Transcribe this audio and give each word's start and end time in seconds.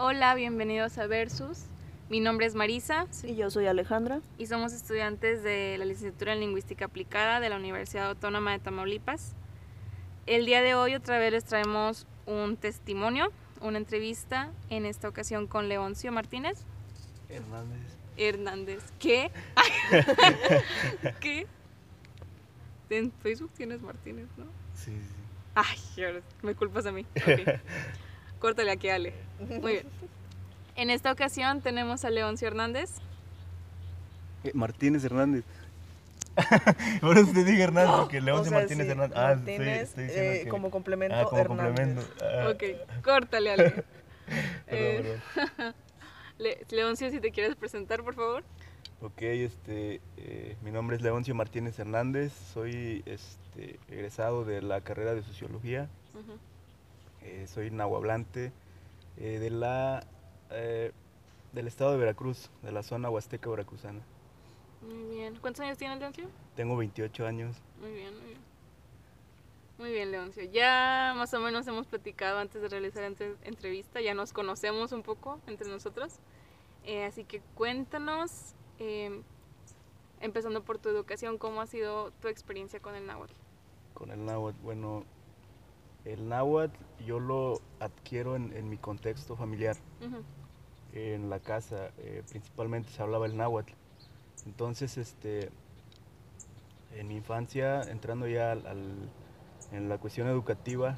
Hola, 0.00 0.36
bienvenidos 0.36 0.96
a 0.98 1.08
Versus. 1.08 1.64
Mi 2.08 2.20
nombre 2.20 2.46
es 2.46 2.54
Marisa 2.54 3.08
Y 3.24 3.34
yo 3.34 3.50
soy 3.50 3.66
Alejandra. 3.66 4.20
y 4.38 4.46
somos 4.46 4.72
estudiantes 4.72 5.42
de 5.42 5.74
la 5.76 5.84
licenciatura 5.84 6.34
en 6.34 6.38
Lingüística 6.38 6.84
Aplicada 6.84 7.40
de 7.40 7.48
la 7.48 7.56
Universidad 7.56 8.10
Autónoma 8.10 8.52
de 8.52 8.60
Tamaulipas. 8.60 9.34
El 10.26 10.46
día 10.46 10.62
de 10.62 10.76
hoy 10.76 10.94
otra 10.94 11.18
vez 11.18 11.32
les 11.32 11.44
traemos 11.44 12.06
un 12.26 12.56
testimonio, 12.56 13.32
una 13.60 13.78
entrevista, 13.78 14.52
en 14.70 14.86
esta 14.86 15.08
ocasión 15.08 15.48
con 15.48 15.68
Leoncio 15.68 16.12
Martínez 16.12 16.60
Hernández. 17.28 17.96
Hernández. 18.16 18.84
¿Qué? 19.00 19.32
¿Qué? 21.20 21.48
En 22.88 23.10
Facebook 23.20 23.50
tienes 23.52 23.82
Martínez, 23.82 24.28
¿no? 24.36 24.44
Sí, 24.74 24.92
sí. 24.92 25.14
Ay, 25.56 26.22
me 26.42 26.54
culpas 26.54 26.86
a 26.86 26.92
mí. 26.92 27.04
Ok. 27.16 27.58
Córtale 28.40 28.70
aquí, 28.70 28.88
Ale. 28.88 29.12
Muy 29.60 29.72
bien. 29.72 29.86
En 30.76 30.90
esta 30.90 31.10
ocasión 31.12 31.60
tenemos 31.60 32.04
a 32.04 32.10
Leoncio 32.10 32.46
Hernández. 32.48 32.90
Eh, 34.44 34.52
Martínez 34.54 35.04
Hernández. 35.04 35.44
Por 37.00 37.18
eso 37.18 37.32
te 37.32 37.42
dije 37.42 37.62
Hernández, 37.62 37.96
porque 37.98 38.18
O 38.18 38.22
Leoncio 38.22 38.50
sea, 38.50 38.58
Martínez 38.60 38.86
sí, 38.86 38.90
Hernández. 38.92 39.18
Ah, 39.18 39.34
Martínez, 39.34 39.60
estoy, 39.60 39.82
estoy 39.82 40.04
diciendo 40.04 40.32
eh, 40.32 40.40
que- 40.44 40.48
como 40.50 40.70
complemento, 40.70 41.16
Ah, 41.16 41.24
como 41.24 41.40
Hernández. 41.42 41.66
complemento. 41.96 42.02
Ah, 42.24 42.52
Ok, 42.54 43.02
córtale, 43.02 43.50
Ale. 43.52 43.70
perdón, 43.70 43.84
Eh, 44.68 45.20
perdón. 45.46 45.74
Le- 46.38 46.64
Leoncio, 46.70 47.10
si 47.10 47.18
te 47.18 47.32
quieres 47.32 47.56
presentar, 47.56 48.04
por 48.04 48.14
favor. 48.14 48.44
Ok, 49.00 49.22
este, 49.22 50.00
eh, 50.16 50.56
mi 50.62 50.70
nombre 50.70 50.94
es 50.96 51.02
Leoncio 51.02 51.34
Martínez 51.34 51.76
Hernández, 51.80 52.32
soy 52.54 53.02
este, 53.06 53.80
egresado 53.90 54.44
de 54.44 54.62
la 54.62 54.80
carrera 54.80 55.14
de 55.14 55.22
Sociología. 55.22 55.88
Eh, 57.22 57.46
soy 57.46 57.70
nahuablante 57.70 58.52
eh, 59.16 59.38
de 59.38 59.50
la, 59.50 60.04
eh, 60.50 60.92
del 61.52 61.66
estado 61.66 61.92
de 61.92 61.98
Veracruz, 61.98 62.50
de 62.62 62.72
la 62.72 62.82
zona 62.82 63.10
huasteca 63.10 63.48
veracruzana. 63.50 64.00
Muy 64.82 65.16
bien. 65.16 65.36
¿Cuántos 65.40 65.60
años 65.64 65.78
tienes, 65.78 65.98
Leoncio? 65.98 66.26
Tengo 66.54 66.76
28 66.76 67.26
años. 67.26 67.56
Muy 67.80 67.92
bien, 67.92 68.14
muy 68.16 68.26
bien. 68.26 68.38
Muy 69.78 69.92
bien, 69.92 70.10
Leoncio. 70.10 70.44
Ya 70.44 71.12
más 71.16 71.32
o 71.34 71.40
menos 71.40 71.66
hemos 71.68 71.86
platicado 71.86 72.38
antes 72.38 72.60
de 72.62 72.68
realizar 72.68 73.02
la 73.02 73.08
entre- 73.08 73.36
entrevista, 73.44 74.00
ya 74.00 74.14
nos 74.14 74.32
conocemos 74.32 74.92
un 74.92 75.02
poco 75.02 75.40
entre 75.46 75.68
nosotros. 75.68 76.14
Así 77.06 77.24
que 77.24 77.40
cuéntanos, 77.54 78.54
eh, 78.78 79.20
empezando 80.20 80.62
por 80.64 80.78
tu 80.78 80.88
educación, 80.88 81.38
¿cómo 81.38 81.60
ha 81.60 81.66
sido 81.66 82.10
tu 82.12 82.28
experiencia 82.28 82.80
con 82.80 82.94
el 82.94 83.06
náhuatl? 83.06 83.34
Con 83.94 84.10
el 84.10 84.24
náhuatl, 84.24 84.58
bueno, 84.62 85.04
el 86.08 86.28
náhuatl 86.28 86.76
yo 87.06 87.20
lo 87.20 87.60
adquiero 87.80 88.36
en, 88.36 88.52
en 88.56 88.68
mi 88.68 88.76
contexto 88.76 89.36
familiar. 89.36 89.76
En 90.94 91.28
la 91.30 91.38
casa 91.38 91.90
eh, 91.98 92.22
principalmente 92.28 92.90
se 92.90 93.02
hablaba 93.02 93.26
el 93.26 93.36
náhuatl. 93.36 93.72
Entonces, 94.46 94.96
este, 94.96 95.50
en 96.96 97.08
mi 97.08 97.16
infancia, 97.16 97.82
entrando 97.82 98.26
ya 98.26 98.52
al, 98.52 98.66
al- 98.66 99.08
en 99.72 99.88
la 99.90 99.98
cuestión 99.98 100.26
educativa, 100.28 100.96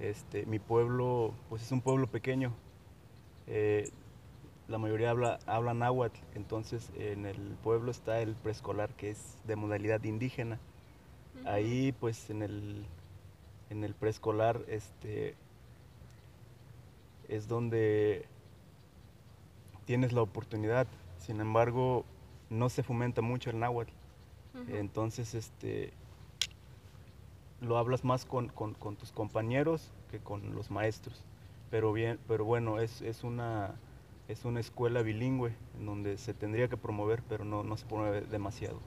este, 0.00 0.44
mi 0.46 0.58
pueblo, 0.58 1.32
pues 1.48 1.62
es 1.62 1.70
un 1.72 1.80
pueblo 1.80 2.08
pequeño. 2.08 2.52
Eh, 3.46 3.90
la 4.66 4.78
mayoría 4.78 5.10
habla, 5.10 5.38
habla 5.46 5.72
náhuatl, 5.74 6.18
entonces 6.34 6.90
en 6.98 7.24
el 7.24 7.38
pueblo 7.62 7.90
está 7.90 8.20
el 8.20 8.34
preescolar 8.34 8.90
que 8.90 9.10
es 9.10 9.38
de 9.46 9.56
modalidad 9.56 10.02
indígena. 10.04 10.58
Ahí 11.46 11.92
pues 11.92 12.28
en 12.30 12.42
el, 12.42 12.84
en 13.70 13.84
el 13.84 13.94
preescolar 13.94 14.62
este, 14.68 15.34
es 17.28 17.48
donde 17.48 18.26
tienes 19.84 20.12
la 20.12 20.22
oportunidad. 20.22 20.86
Sin 21.18 21.40
embargo, 21.40 22.04
no 22.50 22.68
se 22.68 22.82
fomenta 22.82 23.22
mucho 23.22 23.50
el 23.50 23.58
náhuatl. 23.58 23.92
Entonces, 24.68 25.34
este, 25.34 25.92
lo 27.60 27.78
hablas 27.78 28.04
más 28.04 28.24
con, 28.24 28.48
con- 28.48 28.74
con 28.74 28.96
tus 28.96 29.12
compañeros 29.12 29.90
que 30.10 30.18
con 30.18 30.54
los 30.54 30.70
maestros. 30.70 31.22
Pero 31.70 31.92
bien, 31.92 32.18
pero 32.28 32.44
bueno, 32.44 32.80
es, 32.80 33.02
es 33.02 33.24
una 33.24 33.74
es 34.28 34.44
una 34.44 34.60
escuela 34.60 35.00
bilingüe 35.00 35.54
en 35.78 35.86
donde 35.86 36.18
se 36.18 36.34
tendría 36.34 36.68
que 36.68 36.76
promover, 36.76 37.22
pero 37.30 37.46
no, 37.46 37.62
no 37.64 37.76
se 37.78 37.86
promueve 37.86 38.20
demasiado. 38.22 38.78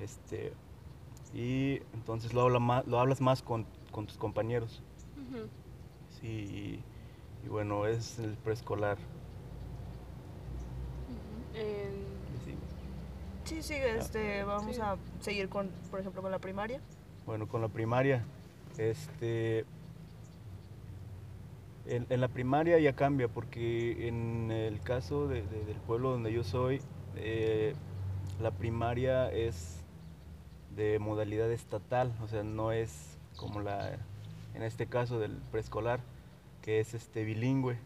Este, 0.00 0.52
y 1.32 1.80
entonces 1.94 2.34
lo, 2.34 2.42
habla 2.42 2.58
más, 2.58 2.84
lo 2.88 2.98
hablas 2.98 3.20
más 3.20 3.42
con, 3.42 3.64
con 3.92 4.06
tus 4.06 4.16
compañeros. 4.18 4.82
Sí, 6.20 6.26
y, 6.26 7.46
y 7.46 7.48
bueno, 7.48 7.86
es 7.86 8.18
el 8.18 8.32
preescolar. 8.36 8.98
Sí. 12.44 12.54
Sí, 13.44 13.62
sí, 13.62 13.74
este, 13.74 14.44
vamos 14.44 14.74
Sí. 14.76 14.80
a 14.82 14.96
seguir 15.20 15.48
con, 15.48 15.68
por 15.90 16.00
ejemplo, 16.00 16.22
con 16.22 16.30
la 16.30 16.38
primaria. 16.38 16.80
Bueno, 17.26 17.46
con 17.46 17.60
la 17.60 17.68
primaria, 17.68 18.24
este, 18.78 19.64
en, 21.86 22.06
en 22.08 22.20
la 22.20 22.28
primaria 22.28 22.78
ya 22.78 22.94
cambia 22.94 23.28
porque 23.28 24.08
en 24.08 24.50
el 24.50 24.80
caso 24.80 25.28
de- 25.28 25.42
de- 25.42 25.64
del 25.64 25.76
pueblo 25.78 26.10
donde 26.10 26.32
yo 26.32 26.42
soy, 26.44 26.80
eh, 27.16 27.74
la 28.40 28.50
primaria 28.52 29.30
es 29.30 29.78
de 30.76 30.98
modalidad 30.98 31.50
estatal, 31.52 32.12
o 32.22 32.28
sea, 32.28 32.42
no 32.44 32.72
es 32.72 33.11
como 33.36 33.60
la, 33.60 33.98
en 34.54 34.62
este 34.62 34.86
caso 34.86 35.18
del 35.18 35.40
preescolar, 35.50 36.00
que 36.62 36.80
es 36.80 36.94
este 36.94 37.24
bilingüe. 37.24 37.78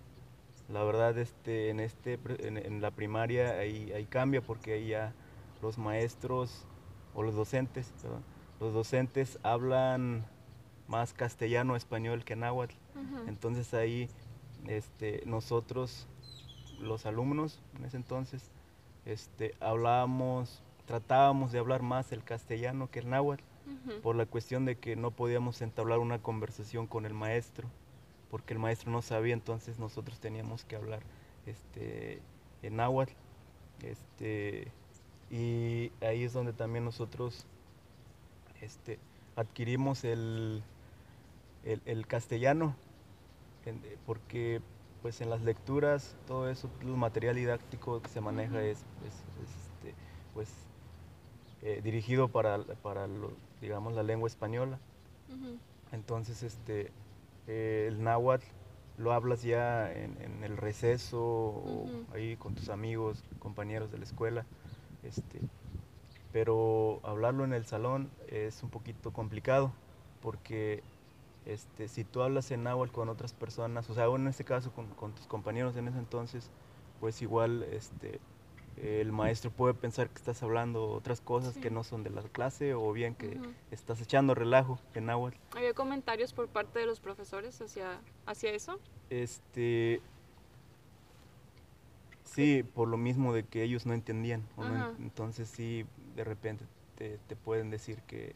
La 0.68 0.82
verdad, 0.82 1.16
este, 1.18 1.70
en, 1.70 1.80
este, 1.80 2.18
en, 2.40 2.56
en 2.56 2.80
la 2.80 2.90
primaria 2.90 3.58
ahí, 3.58 3.92
ahí 3.92 4.04
cambia 4.04 4.40
porque 4.40 4.72
ahí 4.74 4.88
ya 4.88 5.12
los 5.62 5.78
maestros 5.78 6.64
o 7.14 7.22
los 7.22 7.34
docentes, 7.34 7.92
perdón, 8.02 8.24
los 8.60 8.72
docentes 8.74 9.38
hablan 9.42 10.26
más 10.88 11.12
castellano, 11.12 11.76
español 11.76 12.24
que 12.24 12.36
náhuatl. 12.36 12.74
ujú. 12.94 13.28
Entonces 13.28 13.74
ahí 13.74 14.08
este, 14.66 15.22
nosotros, 15.26 16.06
los 16.80 17.06
alumnos 17.06 17.60
en 17.76 17.84
ese 17.84 17.96
entonces, 17.96 18.50
este, 19.04 19.54
hablábamos, 19.60 20.62
tratábamos 20.86 21.52
de 21.52 21.58
hablar 21.58 21.82
más 21.82 22.12
el 22.12 22.24
castellano 22.24 22.90
que 22.90 22.98
el 22.98 23.08
náhuatl, 23.08 23.42
Por 24.02 24.16
la 24.16 24.26
cuestión 24.26 24.64
de 24.64 24.76
que 24.76 24.94
no 24.96 25.10
podíamos 25.10 25.60
entablar 25.62 25.98
una 25.98 26.18
conversación 26.20 26.86
con 26.86 27.06
el 27.06 27.14
maestro, 27.14 27.68
porque 28.30 28.54
el 28.54 28.60
maestro 28.60 28.90
no 28.92 29.02
sabía, 29.02 29.34
entonces 29.34 29.78
nosotros 29.78 30.18
teníamos 30.20 30.64
que 30.64 30.76
hablar 30.76 31.00
este, 31.46 32.20
en 32.62 32.76
náhuatl. 32.76 33.12
Este, 33.82 34.68
y 35.30 35.90
ahí 36.00 36.24
es 36.24 36.32
donde 36.32 36.52
también 36.52 36.84
nosotros 36.84 37.44
este, 38.60 38.98
adquirimos 39.36 40.04
el, 40.04 40.62
el, 41.64 41.80
el 41.86 42.06
castellano, 42.06 42.74
eh, 43.64 43.98
porque 44.06 44.60
pues 45.02 45.20
en 45.20 45.30
las 45.30 45.42
lecturas, 45.42 46.14
todo 46.26 46.48
eso, 46.50 46.68
el 46.80 46.88
material 46.88 47.36
didáctico 47.36 48.00
que 48.02 48.08
se 48.08 48.20
maneja 48.20 48.62
es, 48.62 48.78
es- 48.78 49.22
es, 49.44 49.50
este, 49.50 49.94
pues 50.34 50.50
eh, 51.62 51.80
dirigido 51.82 52.28
para, 52.28 52.58
para 52.82 53.06
lo- 53.06 53.30
digamos, 53.60 53.94
la 53.94 54.02
lengua 54.02 54.28
española. 54.28 54.78
Entonces, 55.92 56.42
este, 56.42 56.92
eh, 57.46 57.86
el 57.88 58.02
náhuatl 58.02 58.44
lo 58.98 59.12
hablas 59.12 59.42
ya 59.42 59.92
en, 59.92 60.20
en 60.22 60.42
el 60.42 60.56
receso 60.56 61.22
o 61.22 61.86
ahí 62.14 62.36
con 62.36 62.54
tus 62.54 62.68
amigos, 62.70 63.22
compañeros 63.38 63.90
de 63.92 63.98
la 63.98 64.04
escuela. 64.04 64.46
Este, 65.02 65.40
pero 66.32 67.00
hablarlo 67.02 67.44
en 67.44 67.52
el 67.52 67.64
salón 67.64 68.10
es 68.28 68.62
un 68.62 68.70
poquito 68.70 69.12
complicado 69.12 69.72
porque 70.22 70.82
este, 71.46 71.88
si 71.88 72.04
tú 72.04 72.22
hablas 72.22 72.50
en 72.50 72.64
náhuatl 72.64 72.92
con 72.92 73.08
otras 73.08 73.32
personas, 73.32 73.88
o 73.88 73.94
sea, 73.94 74.06
en 74.06 74.26
este 74.26 74.44
caso 74.44 74.72
con, 74.72 74.86
con 74.88 75.12
tus 75.12 75.26
compañeros 75.26 75.76
en 75.76 75.88
ese 75.88 75.98
entonces, 75.98 76.50
pues 77.00 77.22
igual 77.22 77.62
este, 77.62 78.20
el 78.76 79.10
maestro 79.12 79.50
puede 79.50 79.74
pensar 79.74 80.08
que 80.10 80.16
estás 80.16 80.42
hablando 80.42 80.88
otras 80.90 81.20
cosas 81.20 81.54
Sí. 81.54 81.60
que 81.60 81.70
no 81.70 81.82
son 81.84 82.02
de 82.02 82.10
la 82.10 82.22
clase 82.22 82.74
o 82.74 82.92
bien 82.92 83.14
que 83.14 83.40
estás 83.70 84.00
echando 84.00 84.34
relajo 84.34 84.78
en 84.94 85.06
náhuatl. 85.06 85.36
¿Había 85.56 85.72
comentarios 85.72 86.32
por 86.32 86.48
parte 86.48 86.78
de 86.78 86.86
los 86.86 87.00
profesores 87.00 87.60
hacia, 87.60 88.00
hacia 88.26 88.50
eso? 88.50 88.78
Este. 89.10 90.00
Sí, 92.24 92.62
por 92.74 92.88
lo 92.88 92.96
mismo 92.96 93.32
de 93.32 93.44
que 93.44 93.62
ellos 93.62 93.86
no 93.86 93.94
entendían. 93.94 94.42
no 94.56 94.94
entonces 94.98 95.48
sí, 95.48 95.86
de 96.14 96.24
repente 96.24 96.64
te, 96.96 97.18
te 97.28 97.36
pueden 97.36 97.70
decir 97.70 98.02
que, 98.02 98.34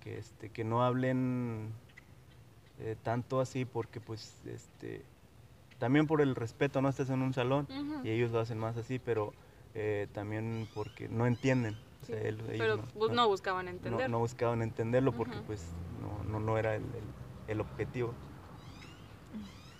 que, 0.00 0.18
este, 0.18 0.50
que 0.50 0.62
no 0.62 0.84
hablen 0.84 1.72
eh, 2.78 2.96
tanto 3.02 3.40
así 3.40 3.64
porque 3.64 4.00
pues 4.00 4.36
este 4.46 5.04
también 5.78 6.06
por 6.06 6.20
el 6.20 6.34
respeto, 6.34 6.82
no 6.82 6.90
estás 6.90 7.08
en 7.08 7.22
un 7.22 7.32
salón 7.32 7.66
y 8.04 8.10
ellos 8.10 8.30
lo 8.30 8.38
hacen 8.40 8.58
más 8.58 8.76
así, 8.76 8.98
pero 8.98 9.32
eh, 9.74 10.06
también 10.12 10.68
porque 10.74 11.08
no 11.08 11.26
entienden. 11.26 11.74
o 12.02 12.06
sea, 12.06 12.16
Sí, 12.20 12.26
el- 12.26 12.40
ellos 12.40 12.48
Pero 12.58 12.76
no- 12.76 12.82
pues, 12.94 13.10
no- 13.10 13.16
no 13.16 13.28
buscaban 13.28 13.66
no, 13.66 13.70
entender. 13.70 14.10
no 14.10 14.18
buscaban 14.18 14.62
entenderlo 14.62 15.12
porque 15.12 15.36
Ujú. 15.36 15.44
pues 15.46 15.64
no, 16.00 16.24
no, 16.24 16.40
no 16.40 16.58
era 16.58 16.74
el, 16.76 16.82
el- 16.82 17.14
el 17.48 17.60
objetivo. 17.60 18.14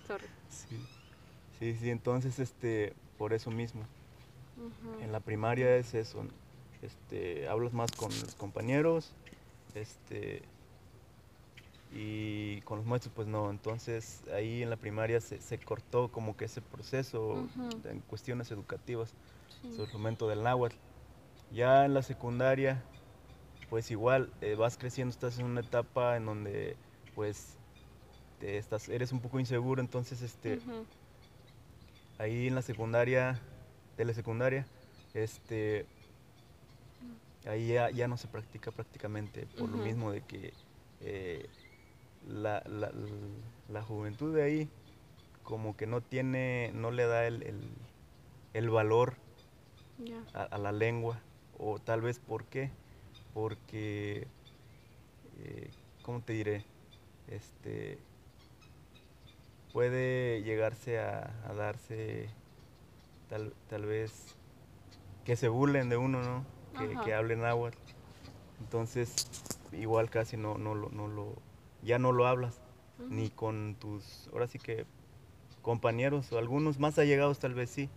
Sorry. 0.07 0.27
Sí, 0.49 0.77
Sí, 1.59 1.75
sí, 1.75 1.89
entonces 1.91 2.39
este, 2.39 2.93
por 3.17 3.33
eso 3.33 3.51
mismo. 3.51 3.83
En 4.99 5.11
la 5.11 5.19
primaria 5.19 5.75
es 5.77 5.93
eso, 5.93 6.23
este, 6.81 7.47
hablas 7.47 7.71
más 7.73 7.91
con 7.91 8.09
los 8.09 8.35
compañeros, 8.35 9.11
este, 9.75 10.41
y 11.93 12.61
con 12.61 12.77
los 12.77 12.87
maestros 12.87 13.13
pues 13.15 13.27
no, 13.27 13.49
entonces 13.49 14.21
ahí 14.33 14.63
en 14.63 14.69
la 14.69 14.75
primaria 14.77 15.19
se, 15.21 15.39
se 15.41 15.57
cortó 15.59 16.09
como 16.09 16.35
que 16.37 16.45
ese 16.45 16.61
proceso 16.61 17.47
en 17.85 17.99
cuestiones 18.01 18.49
educativas, 18.51 19.13
El 19.63 19.87
momento 19.93 20.27
del 20.27 20.43
náhuatl. 20.43 20.75
Ya 21.51 21.85
en 21.85 21.93
la 21.93 22.01
secundaria, 22.01 22.83
pues 23.69 23.91
igual, 23.91 24.33
eh, 24.41 24.55
vas 24.55 24.77
creciendo, 24.77 25.11
estás 25.11 25.37
en 25.39 25.45
una 25.45 25.61
etapa 25.61 26.15
en 26.17 26.25
donde 26.25 26.77
pues 27.15 27.57
te 28.39 28.57
estás, 28.57 28.89
eres 28.89 29.11
un 29.11 29.21
poco 29.21 29.39
inseguro, 29.39 29.81
entonces 29.81 30.21
este, 30.21 30.61
ahí 32.17 32.47
en 32.47 32.55
la 32.55 32.61
secundaria, 32.61 33.41
telesecundaria, 33.95 34.67
este, 35.13 35.85
ahí 37.45 37.67
ya, 37.73 37.89
ya 37.89 38.07
no 38.07 38.17
se 38.17 38.27
practica 38.27 38.71
prácticamente, 38.71 39.47
por 39.57 39.69
lo 39.69 39.77
mismo 39.77 40.11
de 40.11 40.21
que 40.21 40.53
eh, 40.99 41.49
la, 42.27 42.63
la- 42.67 42.91
la 43.67 43.81
juventud 43.83 44.35
de 44.35 44.43
ahí 44.43 44.69
como 45.43 45.75
que 45.75 45.87
no 45.87 46.01
tiene, 46.01 46.71
no 46.73 46.91
le 46.91 47.05
da 47.05 47.27
el, 47.27 47.43
el- 47.43 47.75
el 48.53 48.69
valor 48.69 49.15
A, 50.33 50.43
a 50.43 50.57
la 50.57 50.71
lengua, 50.71 51.19
o 51.57 51.79
tal 51.79 52.01
vez 52.01 52.19
por 52.19 52.45
qué, 52.45 52.71
porque, 53.33 54.27
eh, 55.39 55.69
¿cómo 56.01 56.21
te 56.21 56.33
diré? 56.33 56.65
Este, 57.27 57.97
puede 59.73 60.41
llegarse 60.43 60.99
a, 60.99 61.33
a 61.47 61.53
darse 61.53 62.29
tal, 63.29 63.53
tal 63.69 63.85
vez 63.85 64.35
que 65.25 65.35
se 65.35 65.47
burlen 65.47 65.89
de 65.89 65.97
uno, 65.97 66.21
¿no? 66.23 66.45
Que, 66.77 66.97
que 67.03 67.13
hablen 67.13 67.41
náhuatl. 67.41 67.77
Entonces, 68.59 69.27
igual 69.71 70.09
casi 70.09 70.37
no, 70.37 70.57
no, 70.57 70.75
lo, 70.75 70.89
no 70.89 71.07
lo, 71.07 71.35
ya 71.83 71.99
no 71.99 72.11
lo 72.11 72.27
hablas, 72.27 72.59
ni 73.09 73.29
con 73.29 73.75
tus, 73.79 74.29
ahora 74.31 74.47
sí 74.47 74.59
que 74.59 74.85
compañeros, 75.61 76.31
o 76.31 76.37
algunos 76.37 76.79
más 76.79 76.97
allegados 76.97 77.39
tal 77.39 77.53
vez 77.53 77.69
sí, 77.69 77.89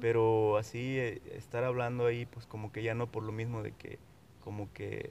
pero 0.00 0.56
así 0.56 0.98
eh, 0.98 1.22
estar 1.34 1.64
hablando 1.64 2.06
ahí, 2.06 2.26
pues 2.26 2.46
como 2.46 2.72
que 2.72 2.82
ya 2.82 2.94
no 2.94 3.06
por 3.10 3.22
lo 3.22 3.32
mismo 3.32 3.62
de 3.62 3.72
que 3.72 3.98
como 4.44 4.72
que 4.72 5.10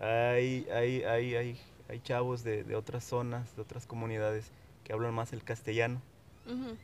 hay, 0.00 0.66
hay, 0.72 1.02
hay, 1.04 1.34
hay, 1.36 1.60
hay 1.88 2.00
chavos 2.00 2.44
de, 2.44 2.64
de 2.64 2.76
otras 2.76 3.04
zonas, 3.04 3.56
de 3.56 3.62
otras 3.62 3.86
comunidades 3.86 4.52
que 4.84 4.92
hablan 4.92 5.14
más 5.14 5.32
el 5.32 5.42
castellano 5.44 6.00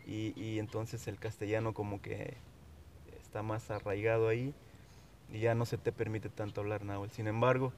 y, 0.06 0.32
y 0.40 0.58
entonces 0.58 1.06
el 1.08 1.18
castellano 1.18 1.74
como 1.74 2.00
que 2.02 2.36
está 3.22 3.42
más 3.42 3.70
arraigado 3.70 4.28
ahí 4.28 4.54
y 5.32 5.40
ya 5.40 5.54
no 5.54 5.66
se 5.66 5.78
te 5.78 5.92
permite 5.92 6.28
tanto 6.30 6.60
hablar 6.60 6.84
náhuatl. 6.84 7.14
Sin 7.14 7.28
embargo, 7.28 7.72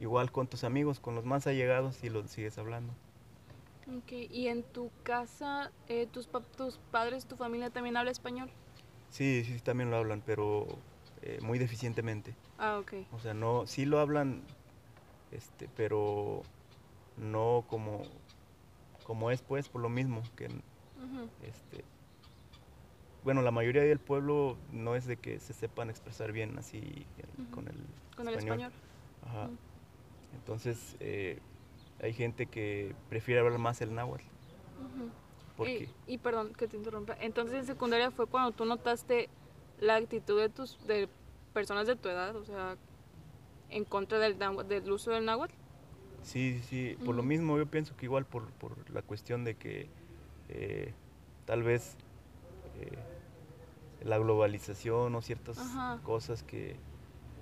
igual 0.00 0.32
con 0.32 0.48
tus 0.48 0.64
amigos, 0.64 1.00
con 1.00 1.14
los 1.14 1.24
más 1.24 1.46
allegados, 1.46 1.96
sí 1.96 2.10
lo 2.10 2.26
sigues 2.28 2.58
hablando. 2.58 2.94
Ok, 3.86 4.12
Y 4.30 4.48
en 4.48 4.62
tu 4.64 4.90
casa, 5.02 5.72
eh, 5.88 6.06
tus, 6.06 6.28
tus 6.56 6.78
padres, 6.90 7.26
tu 7.26 7.36
familia 7.36 7.70
también 7.70 7.96
habla 7.96 8.10
español. 8.10 8.50
Sí, 9.12 9.44
sí, 9.44 9.60
también 9.62 9.90
lo 9.90 9.98
hablan, 9.98 10.22
pero 10.24 10.66
eh, 11.20 11.38
muy 11.42 11.58
deficientemente. 11.58 12.34
Ah, 12.58 12.78
ok. 12.78 12.94
O 13.12 13.20
sea, 13.20 13.34
no, 13.34 13.66
sí 13.66 13.84
lo 13.84 14.00
hablan, 14.00 14.42
este, 15.30 15.68
pero 15.76 16.42
no 17.16 17.64
como, 17.68 18.06
como 19.02 19.30
es 19.30 19.42
pues, 19.42 19.68
por 19.68 19.82
lo 19.82 19.90
mismo, 19.90 20.22
que 20.34 20.48
este, 21.42 21.84
bueno, 23.22 23.42
la 23.42 23.50
mayoría 23.50 23.82
del 23.82 23.98
pueblo 24.00 24.56
no 24.70 24.96
es 24.96 25.06
de 25.06 25.16
que 25.16 25.38
se 25.38 25.52
sepan 25.52 25.90
expresar 25.90 26.32
bien 26.32 26.58
así 26.58 27.06
el- 27.18 27.50
con 27.50 27.68
el 27.68 27.84
Con 28.16 28.28
el 28.28 28.34
español. 28.34 28.72
Ajá. 29.20 29.50
Entonces, 30.32 30.96
eh, 31.00 31.38
hay 32.00 32.14
gente 32.14 32.46
que 32.46 32.94
prefiere 33.10 33.40
hablar 33.40 33.58
más 33.58 33.82
el 33.82 33.94
náhuatl. 33.94 34.24
Y, 35.68 35.88
y 36.06 36.18
perdón 36.18 36.52
que 36.54 36.68
te 36.68 36.76
interrumpa. 36.76 37.16
Entonces 37.20 37.54
en 37.56 37.66
secundaria 37.66 38.10
fue 38.10 38.26
cuando 38.26 38.52
tú 38.52 38.64
notaste 38.64 39.28
la 39.80 39.96
actitud 39.96 40.40
de 40.40 40.48
tus 40.48 40.78
de 40.86 41.08
personas 41.52 41.86
de 41.86 41.96
tu 41.96 42.08
edad, 42.08 42.34
o 42.36 42.44
sea, 42.44 42.76
en 43.70 43.84
contra 43.84 44.18
del, 44.18 44.38
del 44.68 44.90
uso 44.90 45.10
del 45.10 45.24
náhuatl. 45.24 45.54
sí, 46.22 46.60
sí, 46.68 46.96
por 47.04 47.14
lo 47.14 47.22
mismo 47.22 47.58
yo 47.58 47.66
pienso 47.66 47.96
que 47.96 48.06
igual 48.06 48.24
por, 48.24 48.50
por 48.52 48.90
la 48.90 49.02
cuestión 49.02 49.44
de 49.44 49.54
que 49.56 49.88
eh, 50.48 50.94
tal 51.46 51.62
vez 51.62 51.96
eh, 52.80 52.98
la 54.04 54.18
globalización 54.18 55.14
o 55.14 55.22
ciertas 55.22 55.58
Ajá. 55.58 56.00
cosas 56.02 56.42
que 56.42 56.76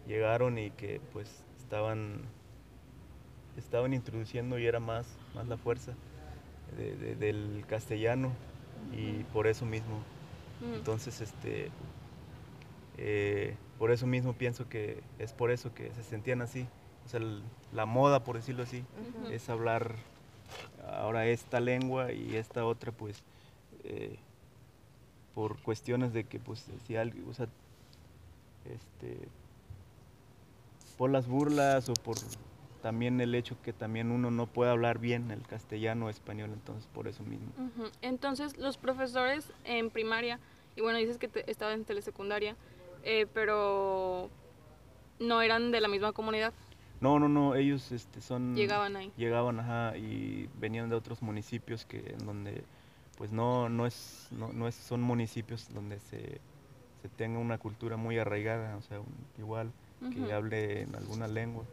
llegaron 0.06 0.58
y 0.58 0.70
que 0.70 1.00
pues 1.12 1.44
estaban 1.58 2.22
estaban 3.56 3.92
introduciendo 3.92 4.58
y 4.58 4.66
era 4.66 4.80
más, 4.80 5.06
más 5.34 5.46
la 5.48 5.56
fuerza 5.56 5.94
de- 6.76 6.96
de- 6.96 7.14
del 7.16 7.64
castellano 7.68 8.32
y 8.92 9.24
por 9.32 9.46
eso 9.46 9.64
mismo 9.66 10.02
Mm. 10.60 10.74
Entonces, 10.74 11.22
este, 11.22 11.70
eh, 12.98 13.56
por 13.78 13.90
eso 13.90 14.06
mismo 14.06 14.34
pienso 14.34 14.68
que 14.68 15.02
es 15.18 15.32
por 15.32 15.50
eso 15.50 15.72
que 15.72 15.90
se 15.94 16.02
sentían 16.02 16.42
así. 16.42 16.66
O 17.06 17.08
sea, 17.08 17.18
el- 17.20 17.42
la 17.72 17.86
moda, 17.86 18.24
por 18.24 18.36
decirlo 18.36 18.62
así, 18.64 18.84
es 19.30 19.48
hablar 19.48 19.94
ahora 20.86 21.26
esta 21.26 21.60
lengua 21.60 22.12
y 22.12 22.36
esta 22.36 22.64
otra, 22.66 22.92
pues, 22.92 23.22
eh, 23.84 24.18
por 25.34 25.56
cuestiones 25.62 26.12
de 26.12 26.24
que, 26.24 26.38
pues, 26.38 26.66
si 26.86 26.96
alguien, 26.96 27.24
o 27.28 27.32
sea, 27.32 27.46
este, 28.66 29.16
por 30.98 31.08
las 31.10 31.26
burlas 31.26 31.88
o 31.88 31.94
por 31.94 32.16
también 32.82 33.20
el 33.20 33.34
hecho 33.34 33.56
que 33.62 33.72
también 33.72 34.10
uno 34.10 34.30
no 34.30 34.46
puede 34.46 34.70
hablar 34.70 34.98
bien 34.98 35.30
el 35.30 35.42
castellano 35.46 36.06
o 36.06 36.08
español, 36.10 36.50
entonces 36.52 36.86
por 36.94 37.08
eso 37.08 37.22
mismo. 37.24 37.48
Entonces, 38.02 38.56
los 38.58 38.76
profesores 38.76 39.52
en 39.64 39.90
primaria, 39.90 40.38
y 40.76 40.80
bueno, 40.80 40.98
dices 40.98 41.18
que 41.18 41.28
te, 41.28 41.50
estaba 41.50 41.72
en 41.72 41.84
telesecundaria, 41.84 42.56
eh, 43.04 43.26
pero 43.34 44.28
no 45.18 45.42
eran 45.42 45.70
de 45.70 45.80
la 45.80 45.88
misma 45.88 46.12
comunidad, 46.12 46.52
No, 47.00 47.18
no, 47.18 47.28
no, 47.28 47.54
ellos 47.54 47.92
este, 47.92 48.20
son... 48.20 48.54
llegaban 48.54 48.96
ahí. 48.96 49.10
llegaban 49.16 49.60
ajá, 49.60 49.96
y 49.96 50.48
venían 50.58 50.88
de 50.90 50.96
otros 50.96 51.22
municipios 51.22 51.84
que 51.86 51.98
en 52.18 52.26
donde 52.26 52.62
pues 53.16 53.32
no 53.32 53.68
no 53.68 53.86
es 53.86 54.28
no, 54.30 54.50
no 54.52 54.66
es 54.66 54.74
son 54.74 55.02
municipios 55.02 55.68
donde 55.74 55.98
se, 55.98 56.40
se 57.02 57.08
tenga 57.16 57.38
una 57.38 57.58
cultura 57.58 57.98
muy 57.98 58.18
arraigada 58.18 58.76
o 58.78 58.82
sea 58.82 59.00
un- 59.00 59.06
igual 59.38 59.70
que 60.10 60.32
hable 60.32 60.82
en 60.82 60.94
alguna 60.94 61.28
lengua 61.28 61.64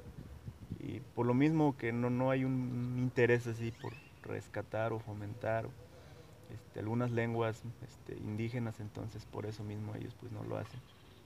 y 0.80 1.00
por 1.02 1.26
lo 1.26 1.34
mismo 1.34 1.78
que 1.78 1.92
no 1.92 2.10
no 2.10 2.32
hay 2.32 2.44
un 2.44 2.96
interés 3.00 3.48
así 3.48 3.72
por 3.72 3.94
rescatar 4.22 4.94
o 4.94 5.00
fomentar 5.00 5.70
este, 6.50 6.80
algunas 6.80 7.12
lenguas 7.12 7.64
este, 7.82 8.16
indígenas 8.18 8.80
entonces 8.80 9.26
por 9.26 9.46
eso 9.46 9.64
mismo 9.64 9.96
ellos 9.96 10.14
pues 10.20 10.32
no 10.32 10.44
lo 10.44 10.58
hacen 10.58 10.82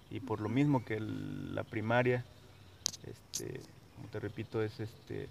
y 0.10 0.20
por 0.22 0.42
lo 0.42 0.50
mismo 0.50 0.84
que 0.86 0.96
el- 0.96 1.56
la 1.56 1.64
primaria 1.64 2.26
este 3.04 3.66
como 3.96 4.08
te 4.10 4.20
repito 4.20 4.62
es 4.64 4.80
este 4.80 5.30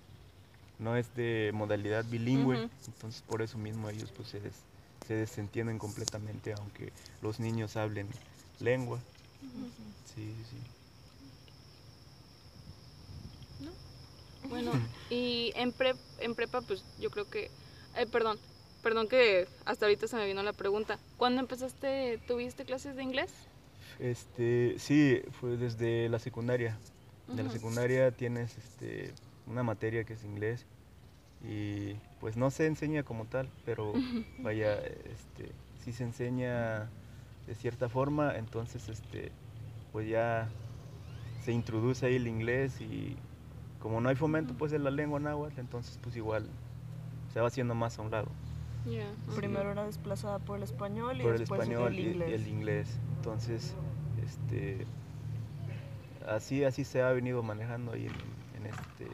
no 0.79 0.97
es 0.97 1.15
de 1.15 1.51
modalidad 1.55 2.05
bilingüe, 2.07 2.63
entonces 2.87 3.23
por 3.23 3.43
eso 3.43 3.59
mismo 3.59 3.91
ellos 3.91 4.13
pues 4.13 4.29
se, 4.29 4.41
des- 4.41 4.67
se 5.03 5.15
desentienden 5.15 5.79
completamente, 5.79 6.53
aunque 6.55 6.93
los 7.21 7.41
niños 7.41 7.77
hablen 7.77 8.09
lengua. 8.59 9.05
Sí, 10.05 10.35
sí, 10.37 10.45
sí. 10.45 10.59
Bueno, 14.49 14.73
y 15.11 15.53
en, 15.55 15.73
prep, 15.73 15.97
en 16.19 16.35
prepa, 16.35 16.61
pues 16.63 16.85
yo 16.99 17.11
creo 17.11 17.29
que, 17.29 17.51
eh, 17.97 18.07
perdón, 18.11 18.39
perdón 18.83 19.09
que 19.09 19.47
hasta 19.65 19.87
ahorita 19.87 20.09
se 20.09 20.17
me 20.17 20.27
vino 20.27 20.43
la 20.43 20.53
pregunta. 20.53 20.99
¿Cuándo 21.17 21.41
empezaste, 21.41 22.19
tuviste 22.27 22.65
clases 22.65 22.97
de 22.97 23.03
inglés? 23.03 23.31
Este, 23.99 24.77
sí, 24.79 25.21
fue 25.41 25.57
desde 25.57 26.09
la 26.09 26.19
secundaria. 26.19 26.79
De 27.29 27.45
la 27.45 27.51
secundaria 27.51 28.11
tienes 28.11 28.59
este, 28.59 29.13
una 29.47 29.63
materia 29.63 30.03
que 30.03 30.15
es 30.15 30.25
inglés 30.25 30.67
y 31.49 31.95
pues 32.21 32.37
no 32.37 32.51
se 32.51 32.67
enseña 32.67 33.05
como 33.05 33.25
tal, 33.27 33.49
pero 33.65 33.93
vaya, 34.41 34.75
este, 34.79 35.53
sí 35.85 35.93
se 35.93 36.03
enseña 36.05 36.91
de 37.47 37.55
cierta 37.55 37.89
forma, 37.89 38.37
entonces 38.37 38.89
este, 38.89 39.31
pues 39.93 40.09
ya 40.09 40.49
se 41.45 41.53
introduce 41.53 42.05
ahí 42.05 42.17
el 42.17 42.27
inglés 42.27 42.81
y 42.81 43.17
como 43.81 44.01
no 44.01 44.09
hay 44.09 44.17
fomento 44.17 44.55
pues 44.55 44.71
de 44.71 44.79
la 44.79 44.91
lengua 44.91 45.19
náhuatl, 45.21 45.59
entonces 45.59 45.99
pues 46.03 46.15
igual 46.17 46.49
se 47.33 47.41
va 47.41 47.49
haciendo 47.49 47.75
más 47.75 47.99
a 47.99 48.03
un 48.03 48.11
lado. 48.11 48.29
Primero 49.37 49.71
era 49.73 49.85
desplazada 49.85 50.39
por 50.39 50.57
el 50.57 50.63
español 50.63 51.21
y 51.21 51.23
por 51.23 51.33
el 51.33 51.39
después 51.41 51.61
español 51.63 51.93
el 51.93 51.99
y- 52.01 52.09
inglés. 52.11 52.31
y 52.31 52.33
el 52.35 52.49
inglés. 52.49 53.01
Entonces, 53.17 53.75
este, 54.25 54.87
así, 56.27 56.65
así 56.65 56.85
se 56.85 57.03
ha 57.03 57.11
venido 57.13 57.43
manejando 57.43 57.93
ahí 57.93 58.07
en, 58.07 58.61
en 58.65 58.67
este, 58.67 59.07